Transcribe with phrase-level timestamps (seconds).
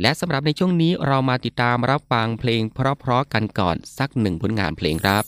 [0.00, 5.24] และสำหรับในช่วงนี้เรามาติดตามรับฟังเพลงเพราะๆกันก่อนสักหนึ่งผลงานเพลงครับ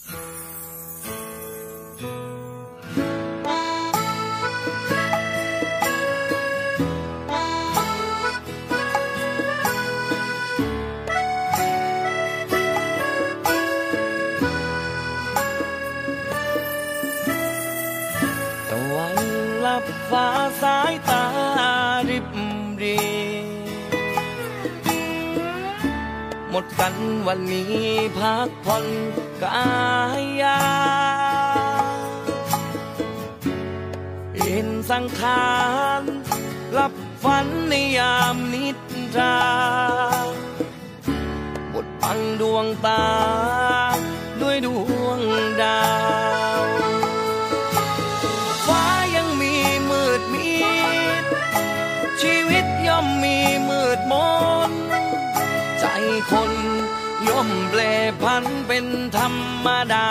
[18.71, 19.19] ตะวัน
[19.65, 20.27] ลับฟ้า
[20.63, 21.24] สายตา
[26.57, 26.95] หมดกัน
[27.29, 28.87] วันนี้พักผ่อน
[29.43, 29.73] กา
[30.21, 30.61] ยยา
[34.41, 35.53] เห็นสังขา
[36.01, 36.03] ร
[36.79, 36.93] ลับ
[37.23, 38.77] ฝันในยามนิท
[39.19, 39.39] รา
[41.73, 43.05] บดบังดวงตา
[44.41, 44.69] ด้วยด
[45.05, 45.21] วง
[45.63, 45.83] ดา
[46.54, 46.54] ว
[56.31, 56.53] คน
[57.29, 57.81] ย่อมแปล
[58.23, 58.87] พันเป็น
[59.17, 59.35] ธรร
[59.67, 60.09] มดา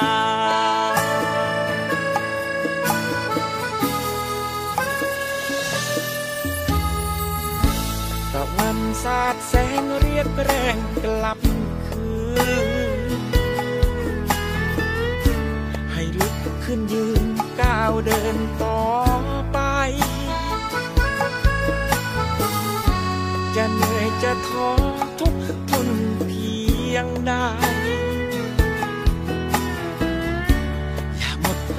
[8.33, 11.39] ตะวันสาดแสงเรียกแรงกลับ
[11.87, 12.07] คื
[13.09, 13.11] น
[15.93, 17.25] ให้ลุกขึ้นยืน
[17.61, 18.81] ก้าวเดินต่อ
[19.53, 19.59] ไป
[23.55, 24.69] จะเหนื่อยจะท้อ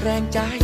[0.04, 0.63] แรงใจ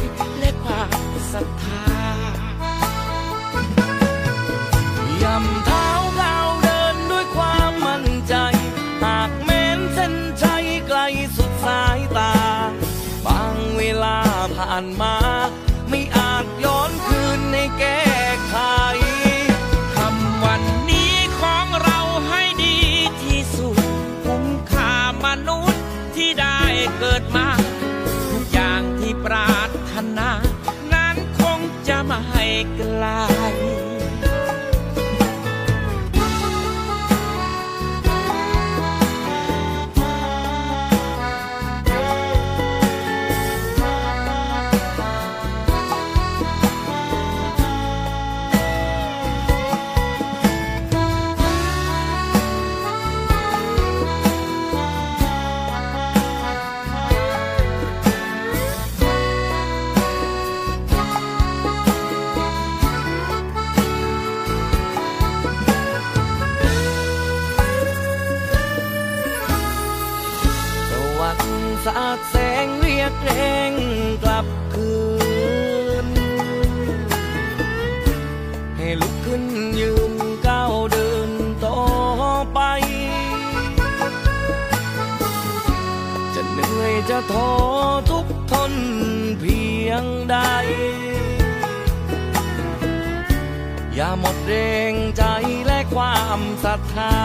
[95.17, 95.25] ใจ
[95.67, 97.17] และความศรัทธา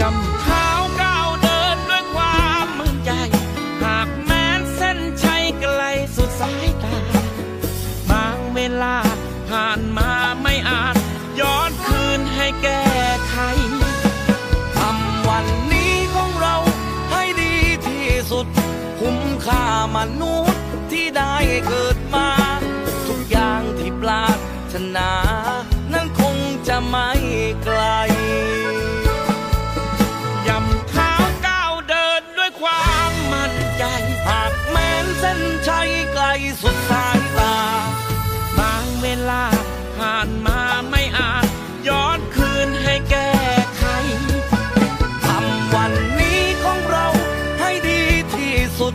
[0.00, 0.66] ย่ำเท้า
[1.00, 3.10] ก้าวเดินด้วยความมั่นใจ
[3.84, 5.82] หากแม้นเส้นชัยไกล
[6.16, 6.98] สุดสายตา
[8.10, 8.96] บางเวลา
[9.48, 10.10] ผ่านมา
[10.42, 10.96] ไม่อาจ
[11.40, 12.84] ย้อนคืนให้แก้
[13.28, 13.36] ไข
[14.76, 16.56] ทำวันนี้ของเรา
[17.10, 18.46] ให้ดีที่สุด
[19.00, 19.64] คุ้มค่า
[19.96, 21.34] มนุษย์ที่ได้
[21.68, 21.95] เกิด
[24.96, 25.12] นา
[25.92, 26.36] นั้นคง
[26.68, 27.10] จะไม่
[27.64, 27.80] ไกล
[30.48, 31.12] ยำเท้า
[31.46, 33.84] ก้าวเดินด้วยความมั่นใจ
[34.28, 36.24] หากแม้นเส้นชัยไกล
[36.62, 37.56] สุดสายตา
[38.58, 39.44] บางเวลา
[39.96, 40.60] ผ่านมา
[40.90, 41.48] ไม่อาจ
[41.88, 43.32] ย้อนคืนให้แก้
[43.76, 43.84] ไข
[45.24, 47.06] ทำวันนี้ของเรา
[47.60, 48.02] ให้ดี
[48.34, 48.94] ที่สุด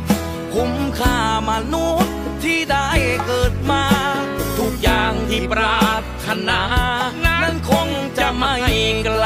[0.54, 1.18] คุ้มค่า
[1.50, 2.90] มนุษย์ที่ได้
[3.26, 3.86] เกิดมา
[4.58, 5.81] ทุกอย่างที่ปรา
[8.38, 8.56] ไม่
[9.04, 9.26] ไกล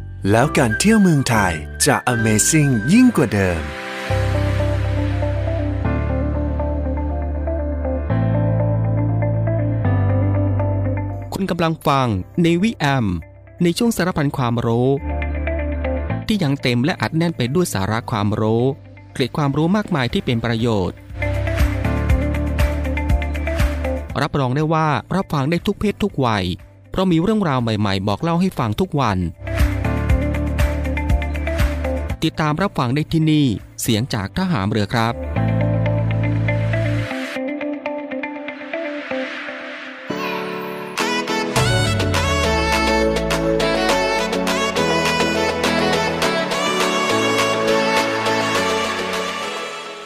[0.29, 1.53] แล้วการเที่ยวเมืองไทย
[1.85, 3.61] จะ Amazing ยิ่งกว่าเดิม
[11.33, 12.07] คุณกำลังฟัง
[12.43, 13.05] ในวิแอม
[13.63, 14.89] ในช่วงสารพันความรู้
[16.27, 18.63] ที่ยังเต็มและอัดแน่นไปด้วยสาระความรู้
[19.13, 20.97] เกร็ดความรู้มากมายที่เป็นประโยชน์
[24.21, 26.45] รับรองได้ว่ารับฟังได้ทุกเพศทุกวัย
[26.91, 29.19] เพราะมีเรื่องราวใหม่ ๆ บอกเล่าให้ฟังทุกวัน
[32.27, 33.45] ติดตามรับฟังได้ที่นี่
[33.81, 35.13] เสียงจากทหามเรือครับ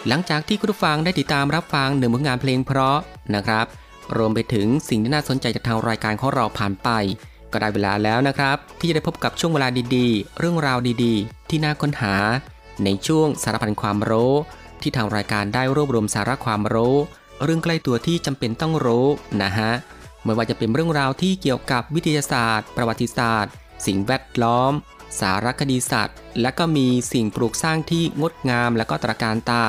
[0.09, 2.97] หลังจากที่คุณผู้ฟังได้ติดตามรับฟังหนึ่งผลงานเพลงเพราะ
[3.35, 3.65] นะครับ
[4.17, 6.89] รวมไปถึงสิ่งที่น่าสนใจจากทางรายการของเราผ่านไป
[7.51, 12.15] ก็ได้เวลาแล้วนะครับ ที่จะได้พบกับช่วงเวลาดีๆ เรื่องราวดีๆ ที่น่าค้นหา
[12.83, 14.33] ในช่วงสารพันความรู้
[14.81, 16.95] ที่ทางรายการได้รวบรวมสาระความรู้
[17.43, 19.07] เรื่องใกล้ตัวที่จำเป็นต้องรู้
[19.41, 19.71] นะฮะ
[20.23, 23.51] ไม่ว่าจะเป็นเรื่องราวที่เกี่ยวกับวิทยาศาสตร์ ประวัติศาสตร์
[23.85, 24.71] สิ่งแวดล้อม
[25.19, 29.65] สารคดีสัตว์ และก็มีสิ่งปลูกสร้างที่งดงามและก็ตระการตา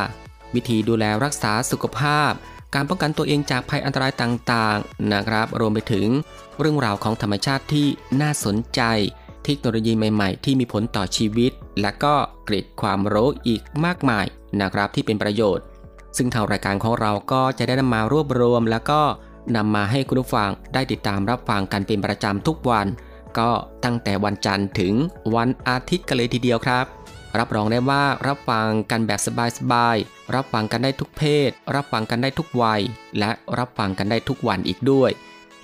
[0.55, 2.33] วิธีดูแลรักษาสุขภาพ
[2.75, 6.09] การป้องกันตัวเองจากภัยอันตรายต่างๆนะครับ รวมไปถึง
[6.61, 7.87] เรื่องราวของธรรมชาติที่
[8.21, 8.83] น่าสนใจ
[9.47, 14.25] เทคโนโลยีใหม่ๆ ที่มีผลต่อชีวิต และก็เกร็ดความรู้อีกมากมาย
[14.61, 15.65] นะครับที่เป็นประโยชน์
[16.17, 19.01] ซึ่งทางรายการของเราก็จะได้นำมารวบรวม แล้วก็
[19.57, 22.87] นำมาให้คุณผู้ฟังได้ติดตามรับฟังกันเป็นประจำทุกวัน
[23.39, 23.51] ก็
[23.85, 24.95] ตั้งแต่วันจันทร์ถึง
[25.35, 26.87] วันอาทิตย์กันเลยทีเดียวครับ
[27.39, 29.21] รับรองได้ว่ารับฟังกันแบบ
[29.59, 32.81] สบายๆรับฟังกันได้ทุกเพศ รับฟังกันได้ทุกวัย
[33.19, 35.11] และรับฟังกันได้ทุกวันอีกด้วย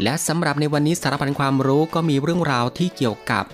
[0.02, 3.44] และสำหรับในวันนี้สารพันความรู้ก็มีเรื่องราวที่เกี่ยวกับ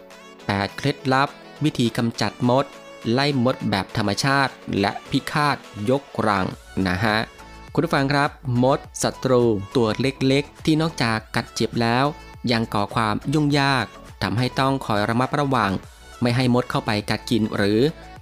[0.57, 1.29] 8 เคล็ดลับ
[1.65, 2.65] วิธีกำจัดมด
[3.13, 5.57] ไล่มดแบบธรรมชาติ และพิฆาต
[5.91, 6.47] ยกรัง
[6.87, 7.19] นะฮะ
[7.75, 8.31] คุณผู้ฟังครับ
[8.63, 9.43] มดศัตรู
[9.77, 12.05] ตัวเล็กๆ ที่นอกจากกัดเจ็บแล้ว
[12.53, 13.87] ยังก่อความยุ่งยาก
[14.23, 15.73] ทำให้ต้องคอยระมัดระวัง
[16.21, 17.81] ไม่ให้มดเข้าไปกัดกินหรือ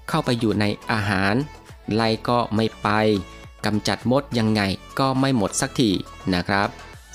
[0.09, 1.35] เข้าไปอยู่ในอาหาร
[1.95, 2.88] ไล่ก็ไม่ไป
[3.64, 4.62] กำจัดมดยังไง
[4.99, 5.90] ก็ไม่หมดสักที
[6.35, 6.68] นะครับ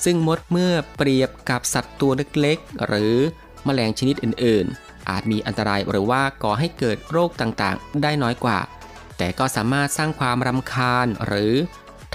[0.04, 3.16] ซึ่งมดเมื่อเปรียบกับสัตว์ตัวเล็กๆ หรือ
[3.66, 4.66] แมลงชนิดอื่น
[5.12, 8.60] อาจมีอันตรายหรือว่าก่อให้เกิดโรคต่างๆ ได้น้อยกว่า
[9.18, 11.54] แต่ก็สามารถสร้างความรำคาญหรือ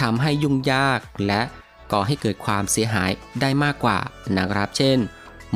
[0.01, 1.43] ทำให้ยุ่งยากและ
[1.93, 3.11] ก่อให้เกิดความเสียหาย
[3.41, 3.99] ได้มากกว่า
[4.37, 4.99] นะครับ เช่น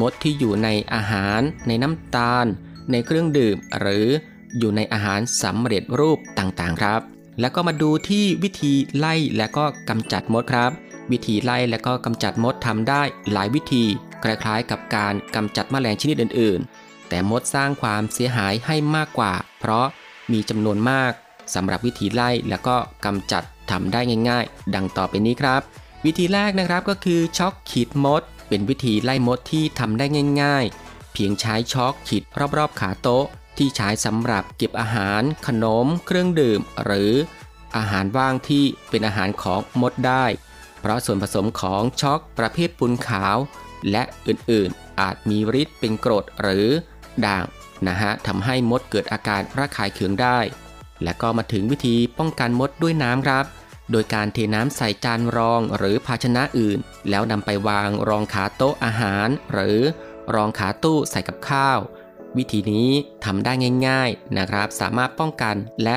[0.00, 2.47] มดที่อยู่ในอาหาร ในน้ำตาล
[2.90, 4.06] ในเครื่องดื่ม หรือ
[4.59, 7.00] อยู่ในอาหารสำเร็จรูปต่างๆครับ
[7.40, 10.70] แล้วก็มาดูที่วิธีไล่และก็กำจัดมดครับ
[11.12, 13.85] วิธีไล่และก็กำจัดมดทำได้หลายวิธี
[14.23, 16.80] คล้ายๆ กับการกำจัดแมลงชนิดอื่นๆ
[17.11, 19.87] แต่มดสร้างความเสียหายให้มากกว่า เพราะ
[20.33, 21.12] มีจำนวนมาก
[21.55, 25.61] สำหรับวิธีไล่และก็กำจัดทำได้ง่าย ๆ ดังต่อไปนี้ครับ
[26.05, 30.07] วิธีแรกนะครับก็คือช็อกขีดมด เป็นวิธีไล่มดที่ทำได้
[30.43, 32.23] ง่าย ๆ เพียงใช้ช็อกขีด
[32.57, 33.25] รอบๆขาโต๊ะ
[33.59, 37.12] ที่ใช้สำหรับเก็บอาหาร ขนม เครื่องดื่ม หรือ
[37.76, 40.25] อาหารว่างที่เป็นอาหารของมดได้
[40.81, 43.37] เพราะส่วนผสมของช็อกประเภทปูนขาว
[43.90, 46.69] และอื่นๆ อาจมีฤทธิ์เป็นกรดหรือ
[47.26, 47.45] ด่าง
[47.88, 50.38] นะฮะทำให้มดเกิดอาการระคายเคืองได้
[51.05, 53.45] และก็มาถึงวิธีป้องกันมดด้วยน้ำครับ
[53.90, 56.79] โดยการเทน้ำใส่จานรองหรือภาชนะอื่น
[57.11, 59.81] แล้วนำไปวางรองขาโต๊ะอาหาร หรือ
[60.35, 61.79] รองขาตู้ใส่กับข้าว
[62.37, 62.90] วิธีนี้
[63.25, 63.52] ทำได้
[63.87, 65.97] ง่าย ๆนะครับ สามารถป้องกันและ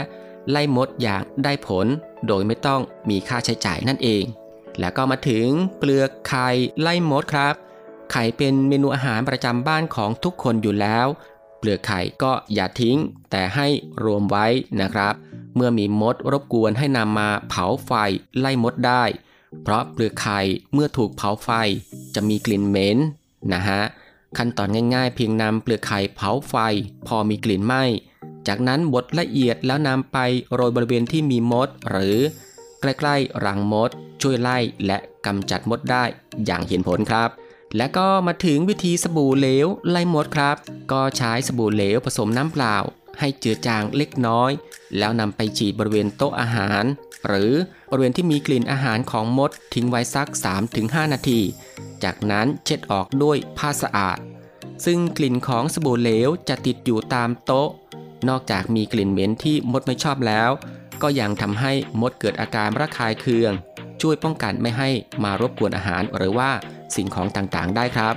[0.50, 1.88] ไล่มดอย่างได้ผล
[2.28, 4.24] โดยไม่ต้องมีค่าใช้จ่ายนั่นเอง
[4.80, 6.48] แล้วก็มาถึงเปลือกไข่
[6.82, 7.56] ไล่มดครับ
[8.12, 11.08] ไข่เป็นเมนูอาหารประจำบ้านของทุกคนอยู่แล้ว
[11.58, 12.98] เปลือกไข่ก็อย่าทิ้ง
[13.32, 13.68] แต่ให้
[14.04, 14.46] รวมไว้
[14.82, 15.14] นะครับ
[15.56, 17.92] เมื่อมีมดรบกวนให้นำมาเผาไฟ
[18.40, 19.04] ไล่มดได้
[19.64, 20.40] เพราะเปลือกไข่
[20.74, 21.50] เมื่อถูกเผาไฟ
[22.16, 22.98] จะมีกลิ่นเหม็น
[23.54, 23.82] นะฮะ
[24.38, 26.56] ขั้นตอนง่ายๆ เพียงนำเปลือกไข่เผาไฟ
[27.08, 27.84] พอมีกลิ่นไหม้
[28.48, 30.18] จากนั้นบดละเอียดแล้วนำไป
[30.54, 32.18] โรยบริเวณที่มีมด หรือ
[32.82, 33.90] ใกล้ๆรังมด
[34.22, 36.04] ช่วยไล่และกำจัดมดได้
[36.46, 37.30] อย่างเห็นผลครับ
[37.78, 40.58] และก็มาถึงวิธีสบู่เหลวไล่มดครับ
[40.92, 42.76] ก็ใช้สบู่เหลวผสมน้ำเปล่า
[43.20, 44.52] ให้เจือจางเล็กน้อย
[44.98, 46.84] แล้วนำไปฉีดบริเวณโต๊ะอาหาร
[47.28, 47.52] หรือ
[47.90, 50.30] บริเวณที่มีกลิ่นอาหารของมดทิ้งไว้สัก
[50.72, 51.40] 3-5 นาที
[52.04, 54.18] จากนั้นเช็ดออกด้วยผ้าสะอาด
[54.86, 57.70] ซึ่งกลิ่นของสบู่เหลวจะติดอยู่ตามโต๊ะ
[58.30, 60.50] นอกจากมีกลิ่นเหม็นที่มดไม่ชอบแล้ว
[61.02, 63.52] ก็ยังทำให้มดเกิดอาการระคายเคือง
[64.02, 64.90] ช่วยป้องกันไม่ให้
[65.24, 66.52] มารบกวนอาหารหรือว่า
[66.96, 68.16] สิ่งของต่างๆ ได้ครับ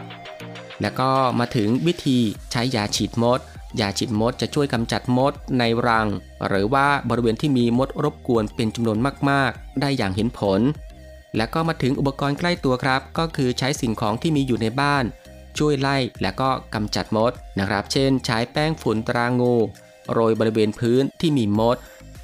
[0.80, 2.18] แล้วก็มาถึงวิธี
[2.52, 3.40] ใช้ยาฉีดมด
[3.80, 6.08] ยาฉีดมดจะช่วยกำจัดมดในรัง
[6.48, 8.98] หรือว่าบริเวณที่มีมดรบกวนเป็นจำนวน
[9.30, 10.60] มากๆ ได้อย่างเห็นผล
[11.36, 15.04] แล้วก็มาถึงอุปกรณ์ใกล้ตัวครับ ก็คือใช้สิ่งของที่มีอยู่ในบ้าน
[15.58, 19.54] ช่วยไล่และก็กำจัดมดนะครับ เช่น ใช้แป้งฝุ่นตรางู
[20.12, 21.76] โรยบริเวณพื้นที่มีมด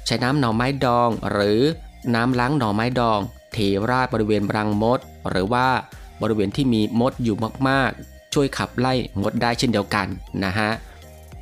[0.05, 1.61] ใช้น้ำหน่อไม้ดอง หรือ
[2.15, 3.19] น้ำล้างหน่อไม้ดอง
[3.53, 3.57] เท
[3.89, 5.67] ราดบริเวณรังมด หรือว่า
[6.23, 7.35] บริเวณที่มีมดอยู่
[7.69, 10.07] มากๆ ช่วยขับไล่มดได้เช่นเดียวกัน
[10.43, 10.71] นะฮะ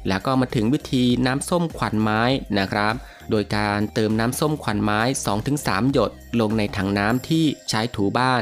[0.07, 2.21] แล้วก็มาถึงวิธีน้ำส้มขวัญไม้
[2.59, 2.93] นะครับ
[3.29, 5.00] โดยการเติมน้ำส้มขวัญไม้
[5.45, 8.35] 2-3 หยดลงในถังน้ำที่ใช้ถูบ้า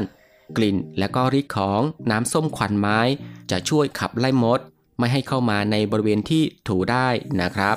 [0.56, 1.80] กลิ่นและก็ฤทธิ์ของ
[2.10, 2.98] น้ำส้มควันไม้
[3.50, 4.60] จะช่วยขับไล่มด
[4.98, 7.08] ไม่ให้เข้ามาในบริเวณที่ถูได้
[7.40, 7.76] นะครับ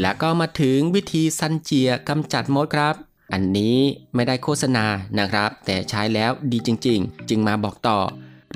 [0.00, 2.94] แล้วก็มาถึงวิธีซันเจียกำจัดมดครับ
[3.32, 3.76] อันนี้
[4.14, 4.84] ไม่ได้โฆษณา
[5.18, 7.98] นะครับ แต่ใช้แล้วดีจริง ๆ จึงมาบอกต่อ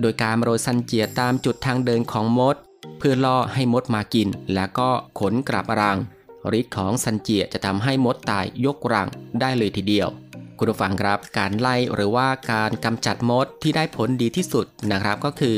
[0.00, 2.56] โดยการโรยซันเจียตามจุดทางเดินของมด
[2.98, 4.88] เพื่อล่อให้มดมากิน แล้วก็
[5.18, 5.98] ขนกลับรัง
[6.58, 9.08] ฤทธิ์ของซันเจียจะทำให้มดตายยกรัง
[9.40, 10.08] ได้เลยทีเดียว
[10.58, 15.56] คุณผู้ฟังครับ การไล่หรือว่าการกำจัดมดที่ได้ผลดีที่สุดนะครับก็คือ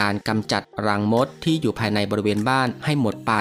[0.00, 3.32] การกำจัดรังมดที่อยู่ภายในบริเวณบ้านให้หมดไป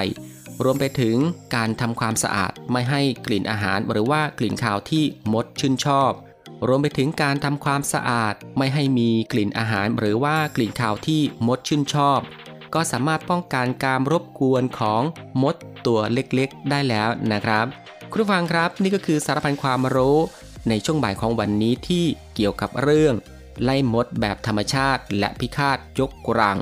[0.64, 1.16] รวมไปถึง
[1.56, 6.12] การทำความสะอาดไม่ให้กลิ่นอาหารหรือว่ากลิ่นคาวที่มดชื่นชอบ
[6.68, 12.20] รวมไปถึงการทำความสะอาดไม่ให้มีกลิ่นอาหารหรือว่ากลิ่นคาวที่มดชื่นชอบ
[12.74, 15.02] ก็สามารถป้องกันการรบกวนของ
[15.42, 17.66] มดตัวเล็กๆ ได้แล้วนะครับ
[18.12, 20.18] คุณผู้ฟังครับนี่ก็คือสารพันความรู้
[20.70, 23.14] ในช่วงบ่ายของวันนี้ที่เกี่ยวกับเรื่อง
[23.64, 26.58] ไล่มดแบบธรรมชาติและพิฆาตยกกรัง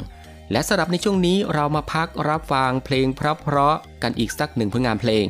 [0.51, 5.25] และสำหรับในช่วงนี้เรามาพักรับฟังเพลงเพราะๆกันอีกสักหนึ่งผลงานเพลง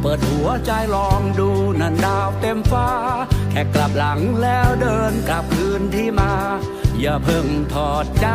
[0.00, 1.50] เปิดหัวใจลองดู
[1.80, 2.88] นันดาวเต็มฟ้า
[3.50, 6.32] แค่กลับหลังแล้วเดินกลับคืนที่มา
[7.00, 8.28] อย่าเพิ่งถอดใจ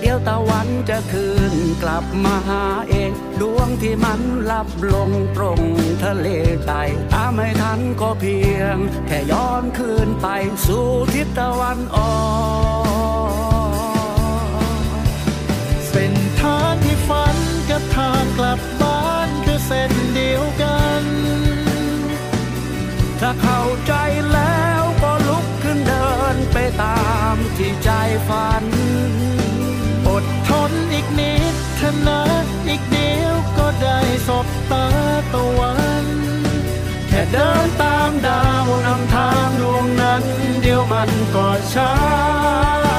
[0.00, 4.20] เดี๋ยวตะวันจะคืนกลับมาหาเอง ดวงที่มัน
[4.50, 5.60] ลับลงตรง
[6.04, 6.26] ทะเล
[6.64, 6.72] ใจ
[7.12, 10.26] ตามไม่ทันก็เพียง แค่ย้อนคืนไป
[10.66, 12.12] สู่ทิศตะวันออ
[13.64, 13.70] ก
[15.88, 17.36] เส้นทางที่ฝัน
[17.70, 18.58] กับทางกลับ
[19.72, 21.04] เส้นเดียวกัน
[23.20, 23.92] ถ้าเข้าใจ
[24.32, 27.90] แล้วก็ลุกขึ้นเดินไปตามที่ใจ
[28.28, 28.64] ฝัน
[30.08, 32.22] อดทนอีกนิดเถอะนะ
[32.68, 34.86] อีกเดียวก็ได้สบตา
[35.32, 35.72] ตะวั
[36.04, 36.06] น
[37.08, 40.24] แค่เดินตามดาวนำทางดวงนั้น
[40.62, 42.89] เดียวมันก็ช้า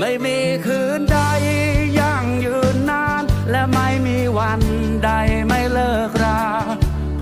[0.00, 1.18] ไม่มีคืนใด
[1.98, 4.60] ยั่งยืนนาน และไม่มีวัน
[5.04, 5.10] ใด
[5.46, 6.42] ไม่เลิกรา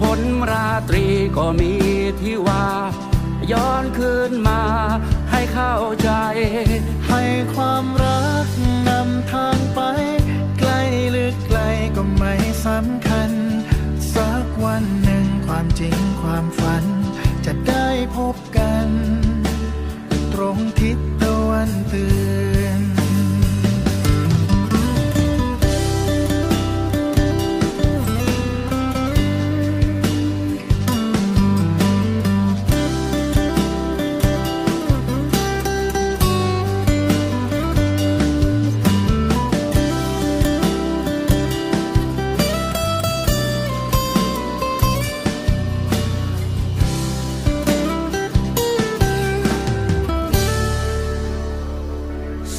[0.00, 1.06] ผลราตรี
[1.36, 1.72] ก็มี
[2.20, 2.66] ที่ว่า
[3.52, 4.62] ย้อนคืนมา
[5.30, 6.10] ให้เข้าใจ
[7.08, 7.22] ให้
[7.54, 8.48] ความรัก
[8.88, 9.80] นำทางไป
[10.58, 11.58] ไกล้หรือไกล
[11.96, 12.34] ก็ไม่
[12.66, 13.30] สำคัญ
[14.14, 16.84] สักวันหนึ่งความจริงความฝัน
[17.46, 18.88] จะได้พบกัน
[20.34, 22.33] ตรงทิศตะวันตือน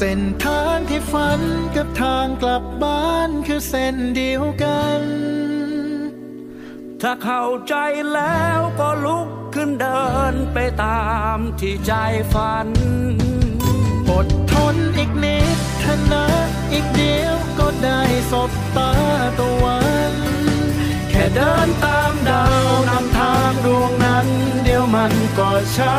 [0.00, 1.40] ส้นทางที่ฝัน
[1.76, 5.02] กับทางกลับบ้านคือเส้นเดียวกัน
[7.02, 7.74] ถ้าเข้าใจ
[8.12, 11.06] แล้วก็ลุกขึ้นเดินไปตา
[11.36, 11.92] มที่ใจ
[12.32, 12.68] ฝัน
[14.10, 16.26] อดทนอีกนิดเถอะนะ
[16.72, 18.92] อีกเดียวก็ได้สบตา
[19.38, 19.78] ตะวั
[20.12, 20.14] น
[21.10, 24.28] แค่เดินตามดาวนำทางดวงนั้น
[24.64, 25.96] เดี๋ยวมันก็ช้า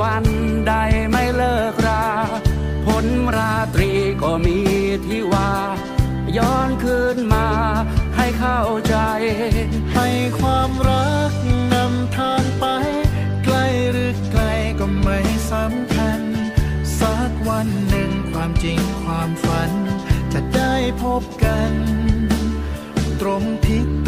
[0.00, 0.24] วัน
[0.68, 0.74] ใด
[1.10, 2.06] ไม่เลิกรา
[2.86, 3.06] ผล
[3.36, 4.58] ราตรีก็มี
[5.06, 5.52] ที่ว่า
[6.36, 7.48] ย้อนคืนมา
[8.16, 8.96] ให้เข้าใจ
[9.94, 11.32] ให้ความรัก
[11.72, 12.64] นำทางไป
[13.44, 14.42] ไกล้หรือไกล
[14.78, 15.18] ก็ไม่
[15.52, 16.20] สำคัญ
[17.00, 19.70] สักวันหนึ่งความจริงความฝัน
[20.32, 21.72] จะได้พบกัน
[23.20, 24.05] ตรงทิศ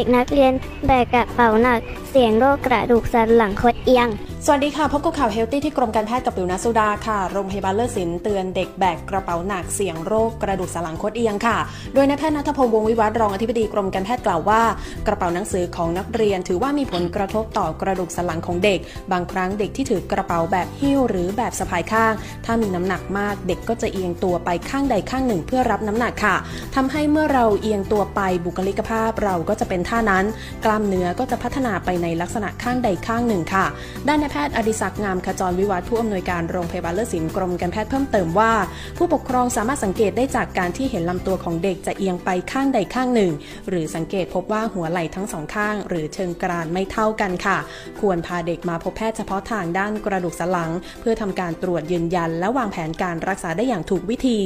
[0.00, 0.52] ด็กนักเรียน
[0.86, 4.08] แบกกระเป๋าหนัก เสียงโรคกระดูกสันหลังคดเอียง
[4.46, 11.56] สวัสดีค่ะ พบกับข่าวเฮลตี้ที่กรมการแพทย์กับปิวนัสสุดาค่ะ โรงพยาบาลเลิศศิลป์เตือนเด็กแบกกระเป๋าหนักเสี่ยงโรคกระดูกสันหลังคดเอียงค่ะ
[11.94, 14.62] โดยนายแพทย์นัทพงศ์วงวิวัฒรองอธิบดีกรมการแพทย์กล่าวว่า
[15.06, 18.78] กระเป๋าหนังสือของนักเรียน ถือว่ามีผลกระทบต่อกระดูกสันหลังของเด็ก
[19.12, 22.12] บางครั้งเด็กที่ถือกระเป๋าแบบหิ้วหรือแบบสะพายข้าง
[22.44, 26.36] ถ้ามีน้ำหนักมาก เด็กก็จะเอียงตัวไปข้างใดข้างหนึ่ง เพื่อรับน้ำหนักค่ะ
[26.74, 30.24] ทำให้เมื่อเราเอียงตัวไปบุคลิกภาพเราก็จะเป็นท่านั้น
[30.64, 33.66] กล้ามเนื้อก็จะพัฒนาไปในลักษณะข้างใดข้างหนึ่งค่ะ
[34.08, 38.52] ด้านนายแพทย์ทย์อดิศักดิ์งามขจรวิวัฒน์ผู้อำนวยการโรงพยาบาลเลิศศิลป์กรมการแพทย์เพิ่มเติมว่า
[38.98, 43.32] ผู้ปกครองสามารถสังเกตได้จากการที่เห็นลำตัวของเด็กจะเอียงไปข้างใดข้างหนึ่ง
[43.68, 47.58] หรือสังเกตพบว่าหัวไหล่ทั้งสองข้าง หรือเชิงกรานไม่เท่ากันค่ะ
[48.00, 54.40] ควรพาเด็กมาพบแพทย์เฉพาะทางด้านกระดูกสันหลัง เพื่อทำการตรวจยืนยัน และวางแผนการรักษาได้อย่างถูกวิธี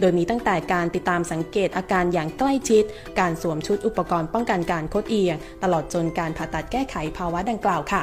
[0.00, 2.84] โดยมีตั้งแต่การติดตามสังเกตอาการอย่างใกล้ชิด
[3.18, 8.02] การสวมชุดอุปกรณ์ป้องกันการคดเอียง ตลอดจนการผ่าตัดแก้ไขภาวะดังกล่าวค่ะ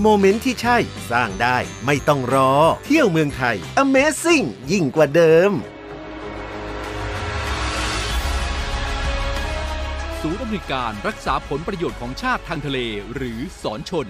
[0.00, 0.76] โมเมนต์ที่ใช่
[1.10, 2.52] สร้างได้ไม่ต้องรอ
[2.84, 5.52] เที่ยวเมืองไทย Amazing ยิ่งกว่าเดิม
[10.20, 12.78] ศูนย์อำนวยการรักษาผลประโยชน์ของชาติทางทะเล
[13.14, 14.08] หรือสอนชน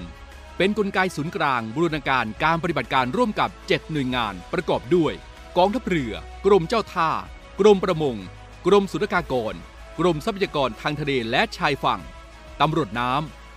[0.56, 5.12] เป็นนกลไกศูนย์กลางบูรณาการการปฏิบัติการร่วมกับ 7 หน่วยงานประกอบด้วย
[5.56, 6.14] กองทัพเรือ
[6.46, 7.10] กรมเจ้าท่า
[7.60, 8.16] กรมประมง
[8.66, 9.54] กรมสุรากากร
[9.98, 12.00] กรมทรัพยากรทางทะเลและชายฝั่ง
[12.60, 13.41] ตำรวจน้ำ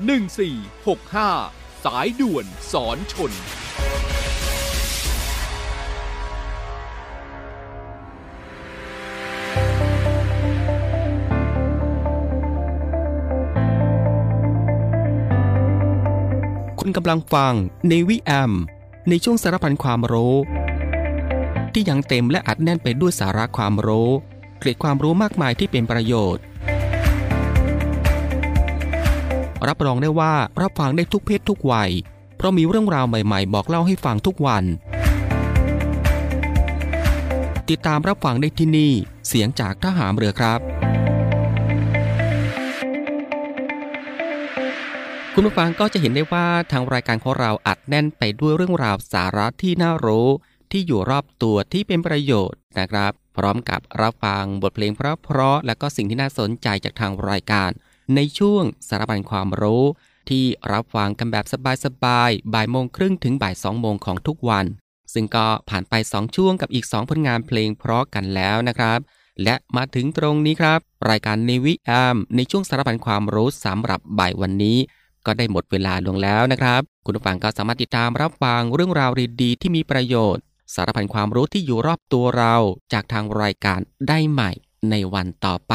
[0.00, 3.32] 1465 สายด่วนสอนชน
[16.80, 17.54] คุณกำลังฟัง
[17.88, 18.52] ในวิแอม
[19.08, 20.34] ในช่วงสารพันความรู้
[21.72, 24.10] ที่ยังเต็มและอัดแน่นไปด้วยสาระความรู้
[24.58, 26.42] เกร็ดความรู้มากมายที่เป็นประโยชน์
[29.68, 31.90] รับรองได้ว่ารับฟังได้ทุกเพศทุกวัย
[32.36, 34.64] เพราะมีเรื่องราวใหม่ๆ บอกเล่าให้ฟังทุกวัน
[37.70, 38.92] ติดตามรับฟังได้ที่นี่
[39.28, 40.60] เสียงจากทหารเรือครับ
[45.34, 50.28] คุณผู้ฟังก็จะเห็นได้ว่าทางรายการของเราอัดแน่นไปด้วยเรื่องราวสาระที่น่ารู้
[50.72, 57.70] ที่อยู่รอบตัวที่เป็นประโยชน์นะครับ พร้อมกับรับฟังบทเพลงเพราะๆและก็สิ่งที่น่าสนใจจากทางรายการ
[58.14, 59.84] ในช่วงสารบัญความรู้
[60.28, 61.46] ที่รับฟังกันแบบ
[61.84, 64.66] สบายๆ บ่ายโมงครึ่งถึงบ่ายสองโมงของทุกวัน
[65.12, 68.98] ซึ่งก็ผ่านไป 2 ช่วงกับอีก 2 ผลงานเพลงเพราะกันแล้วนะครับ
[69.42, 70.78] และมาถึงตรงนี้ครับ
[71.10, 74.78] รายการในวิแอมในช่วงสารพันความรู้สำหรับบ่ายวันนี้
[75.26, 79.10] ก็ได้หมดเวลาลงแล้วนะครับ คุณผู้ฟังก็สามารถติดตามรับฟังเรื่องราว
[79.42, 80.42] ดีๆที่มีประโยชน์
[80.74, 82.54] สารพันความรู้ที่อยู่รอบตัวเรา
[82.92, 84.50] จากทางรายการได้ใหม่
[84.90, 85.74] ในวันต่อไป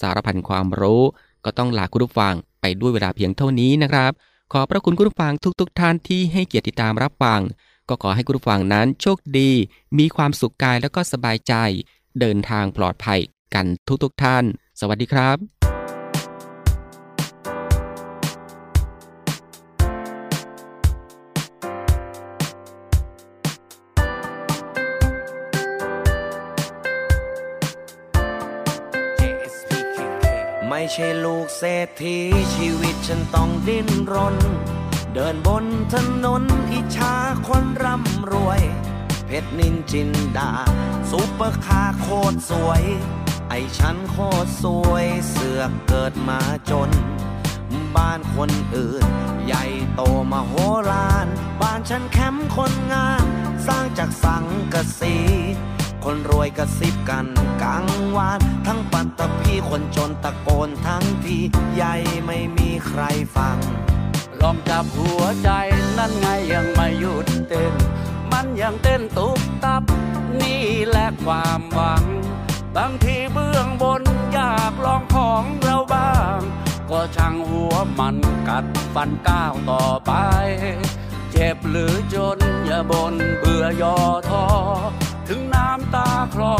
[0.00, 1.02] สารพันความรู้
[1.44, 4.12] ก็ต้องลาคุณผู้ฟังไปด้วยเวลาเพียงเท่านี้นะครับ
[4.52, 7.40] ขอพระคุณคุณผู้ฟังทุกๆทท่านที่ให้เกียรติตามรับฟัง
[7.88, 9.50] ก็ขอให้คุณผู้ฟังนั้นโชคดี
[9.98, 11.54] มีความสุขกายแล้วก็สบายใจ
[12.20, 13.20] เดินทางปลอดภัย
[13.54, 13.66] กัน
[14.02, 14.44] ทุกๆทท่าน
[14.80, 15.61] สวัสดีครับ
[30.94, 32.18] ใช่ลูกเศรษฐี
[32.54, 34.36] ชีวิตฉันต้องดิ้นรน
[35.14, 37.14] เดินบนถนนอิจฉา
[37.48, 38.60] คนร่ำรวย
[39.26, 40.50] เพชรนิลจินดา
[41.10, 42.82] ซุปเปอร์คาร์โคตรสวย
[43.48, 46.90] ไอ้ฉันโคตรซวยเสือกเกิดมาจน
[47.96, 49.04] บ้านคนอื่น
[49.46, 50.02] ใหญ่โต
[50.32, 50.52] มาโห
[50.90, 51.26] ฬาร
[51.60, 53.24] บ้านฉันแคมป์คนงาน
[53.66, 55.16] สร้างจากสังกะสี
[56.04, 57.26] คนรวยกระซิบกัน
[57.62, 57.84] กลาง
[58.16, 61.36] วาน ทั้งปัตตภีคนจนตะโกนทั้งที
[61.74, 61.94] ใหญ่
[62.26, 63.02] ไม่มีใคร
[63.36, 63.58] ฟัง
[64.40, 65.50] ลองจับหัวใจ
[65.98, 67.74] นั่นไงยังไม่หยุดเต้น
[68.32, 69.82] มันยังเต้นตุบตับ
[70.40, 72.04] นี่แหละความหวัง
[72.76, 76.40] บางทีเบื้องบนอยากลองของเราบ้าง
[76.90, 78.16] ก็ช่างหัวมัน
[78.48, 80.12] กัดฟันก้าวต่อไป
[81.32, 83.96] เจ็บหรือจนอย่าบนเบื่อย่อ
[84.28, 84.44] ท้อ
[85.34, 86.54] ถึงน้ำตาคลอ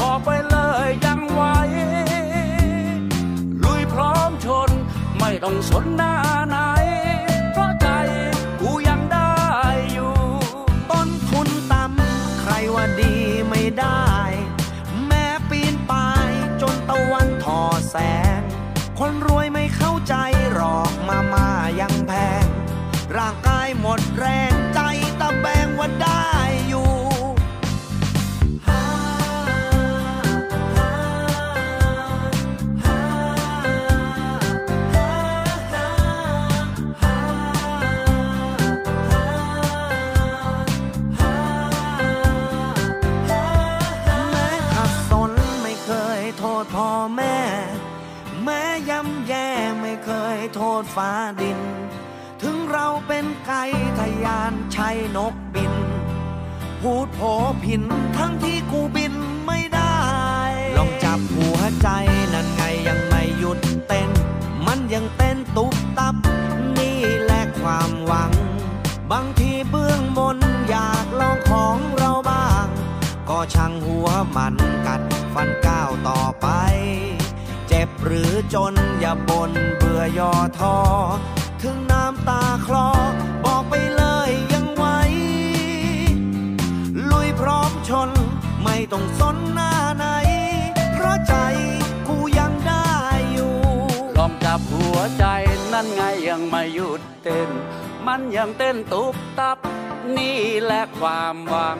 [0.00, 0.56] บอกไปเล
[0.86, 1.42] ยยังไหว
[3.64, 4.70] ลุยพร้อมชน
[5.18, 6.14] ไม่ต้องสนหน้า
[6.48, 6.56] ไหน
[7.52, 7.88] เพราะใจ
[8.60, 9.34] กูยังได้
[9.92, 10.14] อยู่
[10.90, 13.14] ต้นทุนต่ำใครว่าดี
[13.48, 14.04] ไม่ได้
[15.06, 16.30] แม้ปีนป่าย
[16.62, 17.96] จนตะวันทอแส
[18.38, 18.40] ง
[18.98, 20.14] คนรวยไม่เข้าใจ
[20.52, 21.48] หรอกมามา
[21.80, 21.89] ยังแพง
[95.82, 97.50] นั่นไงยังไม่หยุดเต้น
[98.06, 99.58] มันยังเต้นตุบตับ
[100.16, 101.78] นี่แหละความหวัง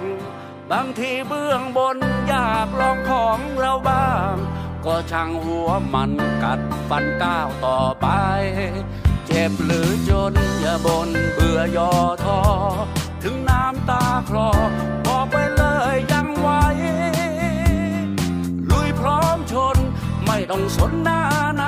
[0.71, 1.97] บางทีเบื้องบน
[2.29, 4.35] อยากลองของเราบ้าง
[4.85, 8.07] ก็ช่างหัวมันกัดฟันก้าวต่อไป
[9.27, 11.93] เจ็บหรือจนอย่าบนเบื่อย่อ
[12.25, 12.41] ท้อ
[13.23, 14.51] ถึงน้ำตาคลอ
[15.07, 16.49] บอกไปเลยยังไหว
[18.71, 19.77] ลุยพร้อมชน
[20.27, 21.21] ไม่ต้องสนหน้า
[21.57, 21.65] ไหน